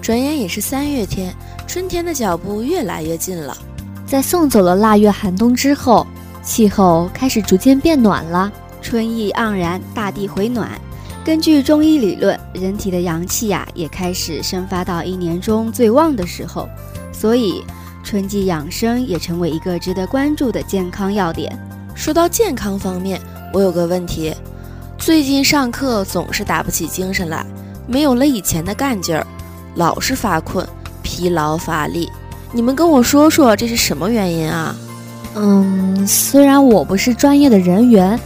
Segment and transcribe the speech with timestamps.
[0.00, 1.34] 转眼也是三月天，
[1.66, 3.56] 春天的脚步越来越近了。
[4.06, 6.06] 在送走了腊月寒冬之后，
[6.42, 8.50] 气候开始逐渐变暖了，
[8.80, 10.70] 春意盎然，大地回暖。
[11.22, 16.66] 根据中医理论，人体的阳气呀也开始生发到一年中最旺的时候，
[17.12, 17.62] 所以
[18.02, 21.56] 春季养生也成为一个值得关注的健康要点。
[21.94, 23.20] 说到健康方面，
[23.52, 24.34] 我有个问题，
[24.96, 27.44] 最近上课总是打不起精神来，
[27.86, 29.24] 没有了以前的干劲儿，
[29.74, 30.66] 老是发困、
[31.02, 32.10] 疲劳乏力。
[32.52, 34.74] 你们跟我说说这是什么原因啊？
[35.36, 38.18] 嗯，虽然我不是专业的人员，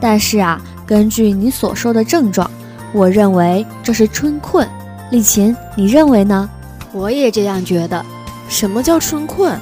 [0.00, 2.48] 但是啊，根据你所说的症状，
[2.92, 4.68] 我认为这是春困。
[5.10, 6.48] 丽琴，你认为呢？
[6.92, 8.04] 我也这样觉得。
[8.48, 9.58] 什么叫春困？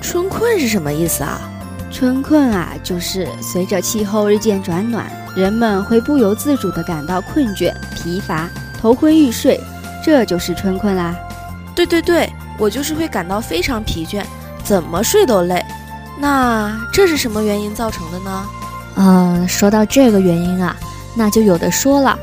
[0.00, 1.40] 春困是什么意思啊？
[1.90, 8.48] 春困啊，就是随着气候日渐转暖，人们会不由自主地感到困倦、疲乏、
[8.80, 9.60] 头昏欲睡，
[10.08, 11.14] 这就是春困啦。
[11.74, 12.32] 对对对。
[12.58, 14.24] 我就是会感到非常疲倦，
[14.64, 15.64] 怎么睡都累。
[16.18, 18.46] 那这是什么原因造成的呢？
[18.96, 20.74] 嗯，说到这个原因啊，
[21.14, 22.18] 那就有的说了。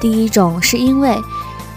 [0.00, 1.16] 第一种是因为，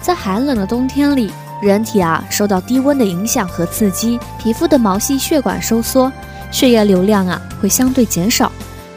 [0.01, 1.31] 在寒冷的冬天里，
[1.61, 6.11] 人体啊受到低温的影响和刺激，皮肤的毛细血管收缩，
[6.51, 8.51] 血液流量啊会相对减少，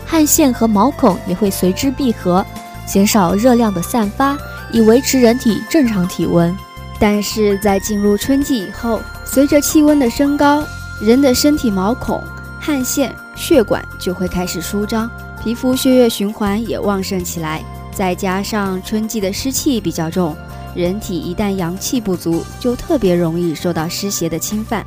[0.07, 2.43] 汗腺和毛孔也会随之闭合，
[2.87, 4.39] 减少热量的散发，
[4.73, 6.55] 以维持人体正常体温。
[6.99, 10.65] 但是在进入春季以后，随着气温的升高，
[11.01, 12.23] 人的身体毛孔、
[12.59, 15.11] 汗腺、血管就会开始舒张，
[15.43, 17.63] 皮肤血液循环也旺盛起来。
[17.93, 20.37] 再加上春季的湿气比较重，
[20.75, 24.85] 人体一旦阳气不足，就特别容易受到湿邪的侵犯，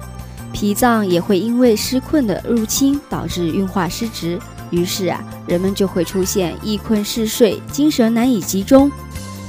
[0.51, 4.39] 脾脏也会因为湿困的入侵导致运化失职，
[4.71, 8.91] 于是啊，人们就会出现易困嗜睡、精神难以集中、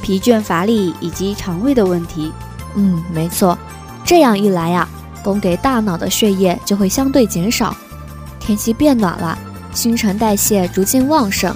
[0.02, 2.32] 疲倦乏力以及肠胃的问题。
[2.74, 3.56] 嗯，没错，
[4.04, 4.88] 这样一来呀，
[5.22, 7.76] 供给大脑的血液就会相对减少。
[8.38, 9.38] 天气变暖了，
[9.72, 11.54] 新陈代谢逐渐旺盛，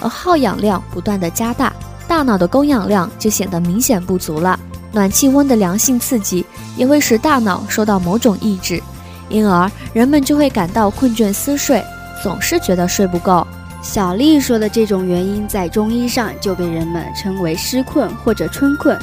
[0.00, 1.72] 而耗氧量不断的加大，
[2.06, 4.58] 大脑的供氧量就显得明显不足了。
[4.92, 6.44] 暖气温的良性刺激
[6.76, 8.82] 也会使大脑受到某种抑制，
[9.28, 11.84] 因而人们就会感到困倦思睡，
[12.22, 13.46] 总是觉得睡不够。
[13.80, 18.98] 小丽说的这种原因，在中医上就被人们称为湿困或者春困。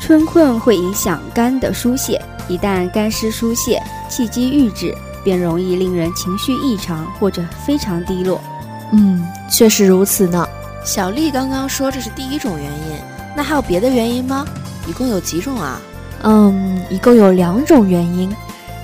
[0.00, 8.40] 春困会影响肝的疏泄，一旦肝湿疏泄，气机郁滞，便容易令人情绪异常或者非常低落。
[8.92, 10.46] 嗯，确实如此呢。
[10.84, 12.98] 小丽刚刚说这是第一种原因，
[13.34, 14.44] 那还有别的原因吗？
[14.86, 15.80] 一共有几种啊？
[16.22, 18.34] 嗯，一共有两种原因。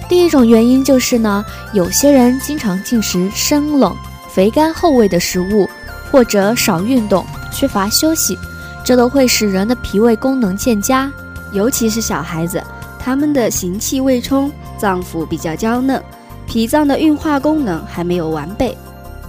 [0.08, 3.94] 第一种原因就是呢，有些人经常进食生冷、
[4.40, 5.68] 肥甘厚味的食物，
[6.10, 8.38] 或者少运动、缺乏休息。
[8.82, 11.12] 这都会使人的脾胃功能欠佳，
[11.52, 12.58] 尤其是小孩子，
[12.98, 16.02] 他们的行气未充，脏腑比较娇嫩，
[16.46, 18.74] 脾脏的运化功能还没有完备。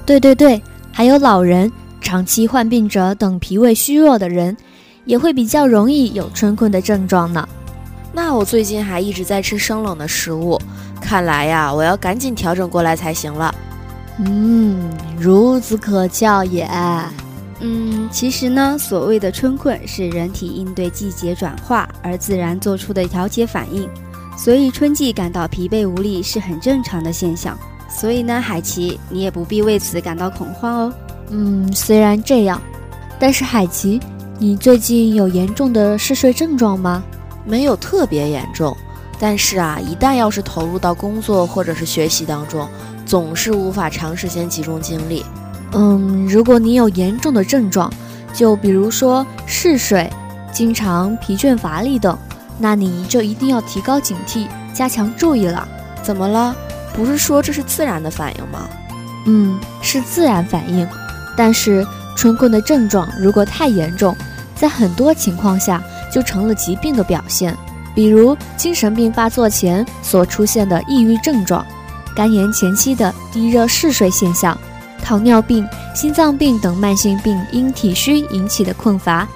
[0.05, 0.63] 对对对，
[0.93, 4.55] 还有老人、长期患病者等脾胃虚弱的人，
[5.03, 7.45] 也会比较容易有春困的症状呢。
[8.13, 10.57] 那我最近还一直在吃生冷的食物，
[11.01, 13.53] 看来呀，我要赶紧调整过来才行了。
[14.19, 14.89] 嗯，
[15.19, 16.69] 孺子可教也。
[17.59, 23.87] 嗯，其实呢，所谓的春困是人体应对季节转化而自然做出的调节反应，
[24.35, 27.57] 所以春季感到疲惫无力是很正常的现象。
[27.87, 30.93] 所以呢，海奇，你也不必为此感到恐慌哦。
[31.29, 32.59] 嗯，虽然这样，
[33.19, 33.99] 但是海奇，
[34.39, 37.03] 你最近有严重的嗜睡症状吗？
[37.45, 38.75] 没有特别严重，
[39.19, 42.67] 但是啊，一旦要是投入到工作或者是学习当中，
[43.11, 45.25] 总是无法长时间集中精力。
[45.73, 47.91] 嗯，如果你有严重的症状，
[48.33, 50.09] 就比如说嗜睡、
[50.53, 52.17] 经常疲倦乏力等，
[52.57, 55.67] 那你就一定要提高警惕，加强注意了。
[56.01, 56.55] 怎么了？
[56.95, 58.69] 不是说这是自然的反应吗？
[59.25, 60.87] 嗯，是自然反应。
[61.35, 61.85] 但是
[62.15, 64.15] 春困的症状如果太严重，
[64.55, 67.53] 在很多情况下就成了疾病的表现，
[67.93, 71.65] 比如精神病发作前所出现的抑郁症状，
[72.15, 74.57] 肝炎前期的低热嗜睡现象。
[75.03, 79.27] 糖尿病、心脏病等慢性病因体虚引起的困乏，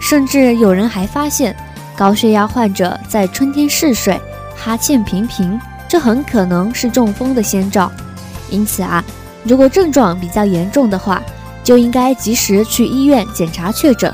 [0.00, 1.54] 甚至有人还发现，
[1.96, 4.18] 高血压患者在春天嗜睡、
[4.56, 7.92] 哈欠频频，这很可能是中风的先兆。
[8.48, 9.04] 因此啊，
[9.44, 11.22] 如果症状比较严重的话，
[11.62, 14.12] 就应该及时去医院检查确诊。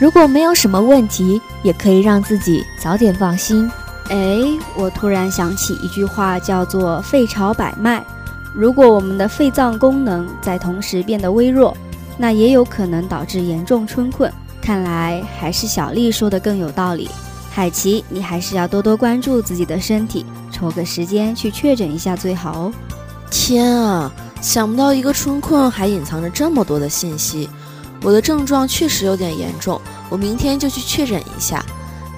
[0.00, 3.70] 如果没有什么问题，也可以让自己早点放心。
[4.08, 4.40] 哎，
[4.74, 8.04] 我突然想起一句话，叫做“肺朝百脉”。
[8.54, 11.76] 如果我们的肺脏功能在同时变得微弱，
[12.16, 14.32] 那也有可能导致严重春困。
[14.60, 17.08] 看来还是小丽说的更有道理。
[17.50, 22.72] 海琪，你还是要多多关注自己的身体，抽个时间去确诊一下最好哦。
[23.30, 27.48] 天啊，想不到一个春困还隐藏着这么多的信息。
[28.02, 31.64] 我的症状确实有点严重，我明天就去确诊一下。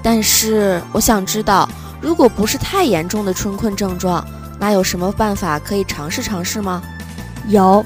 [0.02, 1.68] 但是我想知道，
[2.00, 4.26] 如果不是太严重的春困症状，
[4.58, 6.82] 那有什么办法可以尝试尝试吗？
[7.48, 7.84] 有，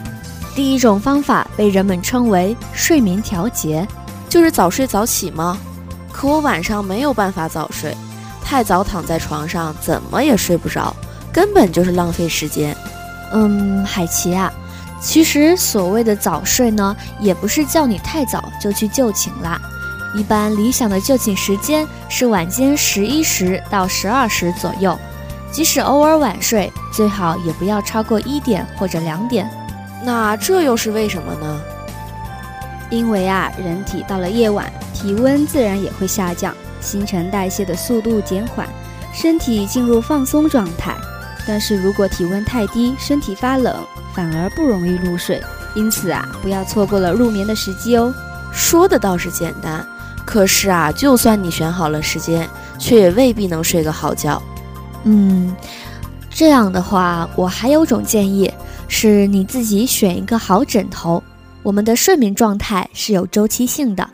[0.54, 3.86] 第一种方法被人们称为睡眠调节，
[4.28, 5.58] 就是早睡早起吗？
[6.12, 7.96] 可我晚上没有办法早睡，
[8.42, 10.94] 太早躺在床上怎么也睡不着，
[11.32, 12.76] 根本就是浪费时间。
[13.32, 14.52] 嗯，海琪啊，
[15.00, 19.60] 其实所谓的早睡呢，也不是叫你太早就去就寝啦。
[20.14, 24.96] 一般理想的就寝时间是晚间十一时到十二时左右，
[25.50, 29.50] 即使偶尔晚睡，最好也不要超过一点或者两点。
[30.04, 31.60] 那这又是为什么呢？
[32.90, 38.68] 因为啊，人体到了夜晚，体温自然也会下降，新陈代谢的速度减缓，
[39.12, 40.94] 身体进入放松状态。
[41.46, 43.84] 但是如果体温太低，身体发冷，
[44.14, 45.42] 反而不容易入睡。
[45.74, 48.14] 因此啊，不要错过了入眠的时机哦。
[48.52, 49.84] 说的倒是简单。
[50.24, 52.48] 可是啊，就算你选好了时间，
[52.78, 54.42] 却也未必能睡个好觉。
[55.04, 55.54] 嗯，
[56.30, 58.50] 这样的话，我还有种建议，
[58.88, 61.22] 是你自己选一个好枕头。
[61.62, 64.08] 我们的睡眠状态是有周期性的，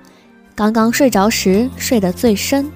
[0.54, 2.70] 刚刚睡着时睡得最深，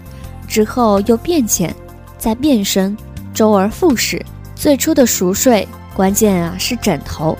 [0.49, 1.75] 之后又变浅，
[2.19, 2.97] 再变深，
[3.33, 4.25] 周而复始。
[4.55, 7.37] 最初的熟睡，关键啊是枕头。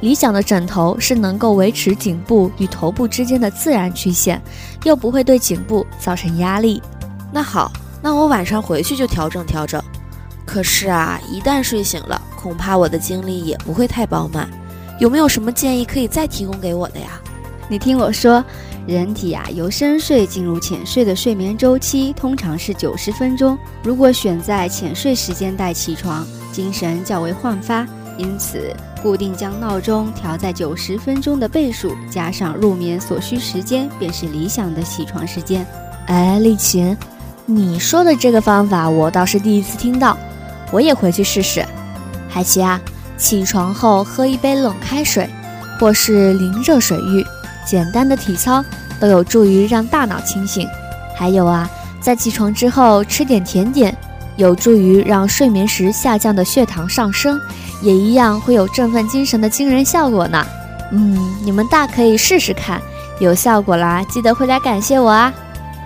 [0.00, 4.40] 理想的枕头是能够维持颈部与头部之间的自然曲线，
[4.84, 6.80] 又不会对颈部造成压力。
[7.32, 9.82] 那好，那我晚上回去就调整调整。
[10.46, 14.48] 可是啊，一旦睡醒了，恐怕我的精力也不会太饱满。
[14.98, 17.20] 有没有什么建议可以再提供给我的呀？
[17.68, 18.42] 你听我说，
[18.86, 23.58] 人体啊由深睡进入浅睡的睡眠周期通常是九十分钟。
[23.82, 27.86] 如果选在浅睡时间带起床，精神较为焕发。
[28.18, 35.64] 因此，固定将闹钟调在九十分钟的倍数，加上入眠所需时间，便是理想的起床时间。
[36.08, 36.96] 哎，丽琴，
[37.46, 40.18] 你说的这个方法我倒是第一次听到，
[40.72, 41.64] 我也回去试试。
[42.28, 42.80] 海琪啊，
[43.16, 45.30] 起床后喝一杯冷开水，
[45.78, 47.24] 或是淋热水浴，
[47.64, 48.64] 简单的体操
[48.98, 50.68] 都有助于让大脑清醒。
[51.14, 51.70] 还有啊，
[52.00, 53.96] 在起床之后吃点甜点，
[54.36, 57.40] 有助于让睡眠时下降的血糖上升。
[57.80, 60.44] 也一样会有振奋精神的惊人效果呢。
[60.92, 62.80] 嗯，你们大可以试试看，
[63.18, 65.32] 有效果啦，记得回来感谢我啊！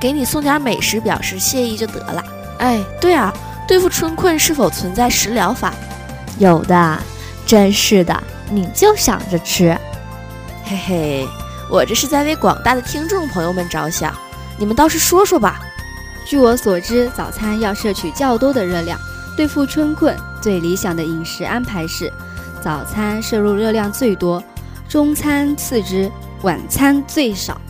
[0.00, 2.24] 给你送点美食表示谢意就得了。
[2.58, 3.32] 哎，对啊，
[3.66, 5.72] 对付春困是否存在食疗法？
[6.38, 6.98] 有的，
[7.46, 9.76] 真是的，你就想着吃。
[10.64, 11.28] 嘿嘿，
[11.68, 14.14] 我这是在为广大的听众朋友们着想，
[14.56, 15.60] 你们倒是说说吧。
[16.24, 18.98] 据我所知，早餐要摄取较多的热量，
[19.36, 20.16] 对付春困。
[20.40, 22.12] 最理想的饮食安排是：
[22.62, 24.42] 早餐摄入热量最多，
[24.88, 26.10] 中餐次之，
[26.42, 27.60] 晚餐最少。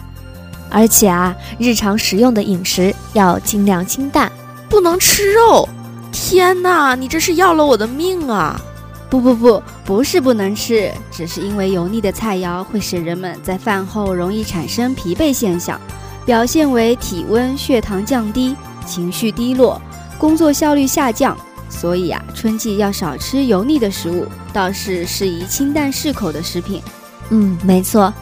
[0.71, 4.33] 而且啊，日常食用的饮食要尽量清淡，
[4.71, 5.69] 不能吃肉。
[6.11, 8.59] 天哪，你这是要了我的命啊！
[9.11, 15.79] 不不不，不是不能吃，只是因为油腻的菜肴会使人们在饭后容易产生疲惫现象，
[16.25, 19.79] 表现为体温、血糖降低、情绪低落、
[20.19, 21.37] 工作效率下降。
[21.73, 26.81] 所以啊，春季要少吃油腻的食物，倒是适宜清淡适口的食品。
[27.31, 28.13] 嗯，没错。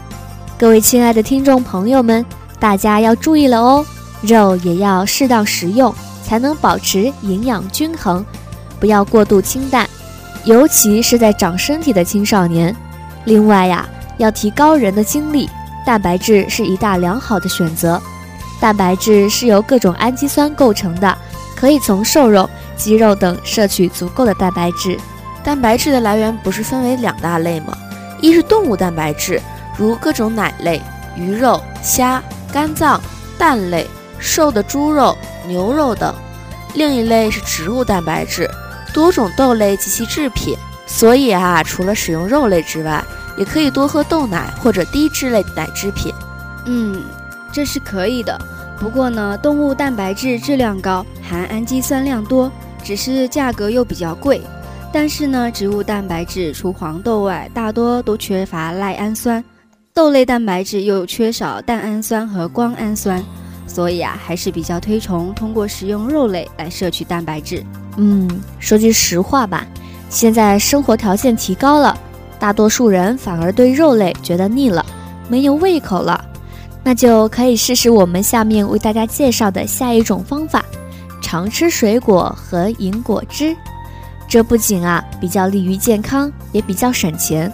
[0.56, 2.24] 各位亲爱的听众朋友们，
[2.58, 3.84] 大家要注意了哦，
[4.22, 5.92] 肉也要适当食用，
[6.22, 8.24] 才能保持营养均衡，
[8.78, 9.88] 不要过度清淡，
[10.44, 12.74] 尤其是在长身体的青少年。
[13.24, 15.50] 另外呀，要提高人的精力，
[15.84, 18.00] 蛋白质是一大良好的选择。
[18.60, 21.18] 蛋白质是由各种氨基酸构成的，
[21.56, 22.48] 可以从瘦肉。
[22.80, 24.98] 鸡肉等摄取足够的蛋白质，
[25.44, 27.76] 蛋白质的来源不是分为两大类吗？
[28.22, 29.40] 一是动物蛋白质，
[29.76, 30.80] 如各种奶类、
[31.14, 32.98] 鱼肉、虾、肝脏、
[33.38, 33.86] 蛋类、
[34.18, 36.14] 瘦的猪肉、牛肉等；
[36.74, 38.50] 另一类是植物蛋白质，
[38.94, 40.56] 多种豆类及其制品。
[40.86, 43.04] 所以啊，除了使用肉类之外，
[43.36, 46.12] 也可以多喝豆奶或者低脂类奶制品。
[46.66, 47.04] 嗯，
[47.52, 48.38] 这是可以的。
[48.78, 52.50] 不过呢，动物蛋白质质量高，含氨基酸量多。
[52.82, 54.40] 只是价格又比较贵，
[54.92, 59.44] 但是呢，植物蛋白质除黄豆外，大多都缺乏赖氨酸，
[59.94, 63.22] 豆类蛋白质又缺少蛋氨酸和胱氨酸，
[63.66, 67.64] 所以啊，还是比较推崇通过食用肉类来摄取蛋白质。
[67.96, 69.66] 嗯，说句实话吧，
[70.08, 71.96] 现在生活条件提高了，
[72.38, 74.84] 大多数人反而对肉类觉得腻了，
[75.28, 76.24] 没有胃口了，
[76.82, 80.64] 那就可以试试我们下面为大家介绍的下一种方法。
[81.20, 83.56] 常吃水果和饮果汁。
[84.28, 87.52] 这不仅啊比较利于健康，也比较省钱。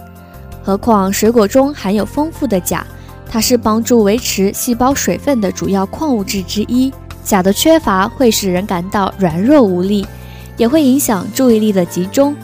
[0.63, 2.85] 何况水果中含有丰富的钾，
[3.29, 6.93] 它是帮助维持细胞水分的主要矿物质之一。
[7.23, 10.07] 钾的缺乏会使人感到软弱无力，
[10.55, 12.35] 也会影响注意力的集中。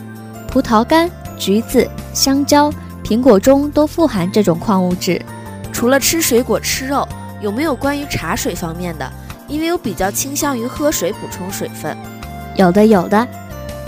[0.48, 2.72] 葡萄干、橘子、香蕉、
[3.03, 5.22] 苹果中都富含这种矿物质。
[5.72, 7.08] 除了吃水果、吃肉，
[7.42, 9.12] 有没有关于茶水方面的？
[9.48, 11.96] 因为我比较倾向于喝水补充水分。
[12.56, 13.28] 有的，有的，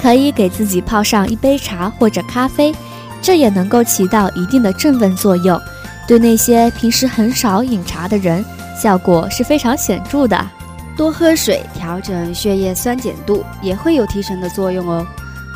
[0.01, 2.73] 可以给自己泡上一杯茶或者咖啡，
[3.21, 5.59] 这也能够起到一定的振奋作用。
[6.07, 8.43] 对那些平时很少饮茶的人，
[8.79, 10.45] 效果是非常显著的。
[10.95, 15.05] 多喝水，调整血液酸碱度，也会有提神的作用哦。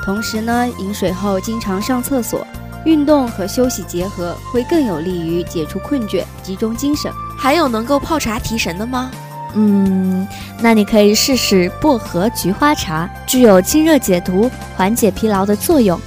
[0.04, 2.46] 同时呢，饮水后经常上厕所，
[2.84, 7.12] 运动和休息结合，会更有利于解除困倦、集中精神。
[7.38, 9.12] 还有能够泡茶提神的吗？
[9.54, 10.28] 嗯，
[10.62, 16.00] 那你可以试试薄荷菊花茶，具有清热解毒、缓解疲劳的作用。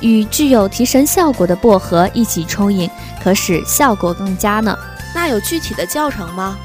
[0.00, 2.90] 与具有提神效果的薄荷一起冲饮，
[3.22, 4.76] 可使效果更佳呢。
[5.14, 6.58] 那有具体的教程吗？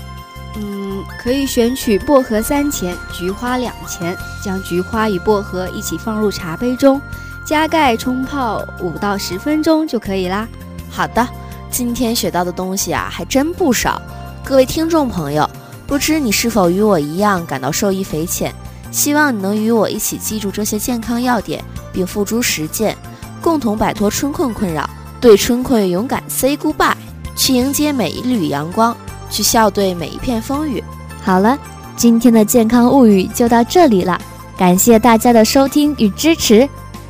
[0.55, 6.99] 嗯，可以选取薄荷三钱，菊花两钱，将菊花与薄荷一起放入茶杯中，
[7.45, 10.47] 加盖冲泡五到十分钟就可以啦。
[10.89, 11.27] 好的，
[11.69, 14.01] 今天学到的东西啊还真不少。
[14.43, 15.47] 各位听众朋友，
[15.87, 18.53] 不知你是否与我一样感到受益匪浅？
[18.91, 22.95] 希望你能与我一起记住这些健康要点，并付诸实践，
[23.41, 24.89] 共同摆脱春困困扰，
[25.19, 26.93] 对春困勇敢 say goodbye，
[27.35, 28.95] 去迎接每一缕阳光。
[29.29, 30.81] 去笑对每一片风雨。
[31.21, 31.59] 好了，
[31.97, 34.17] 今天的健康物语就到这里了，
[34.57, 36.67] 感谢大家的收听与支持，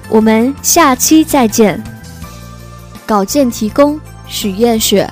[0.09, 1.79] 我们下期再见。
[3.05, 5.07] 稿件提供许艳雪，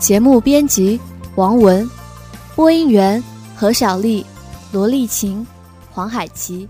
[0.00, 1.00] 节目编辑
[1.36, 1.88] 王文，
[2.60, 3.24] 播音员
[3.56, 4.26] 何小丽、
[4.70, 5.46] 罗丽琴、
[5.90, 6.68] 黄海琪。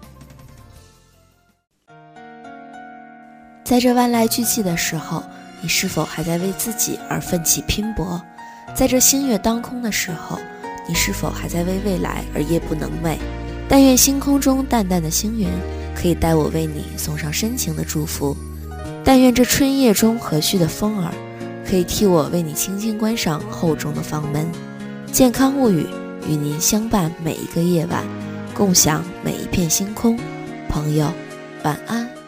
[3.64, 5.20] 在这万籁俱寂的时候，
[5.61, 8.23] 你是否还在为自己而奋起拼搏？
[8.73, 10.38] 在这星月当空的时候，
[10.87, 13.18] 你是否还在为未来而夜不能寐？
[13.68, 15.49] 但愿星空中淡淡的星云
[15.92, 18.37] 可以带我为你送上深情的祝福。
[19.04, 21.12] 但愿这春夜中和煦的风儿
[21.68, 24.47] 可以替我为你轻轻关上厚重的房门。
[25.12, 25.87] 健康物语
[26.26, 28.05] 与您相伴每一个夜晚，
[28.55, 30.17] 共享每一片星空。
[30.69, 31.12] 朋友，
[31.64, 32.19] 晚安。